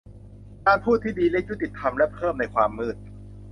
[0.65, 2.95] การพูดที่ดีและยุติธรรม และเพิ่มในความมืด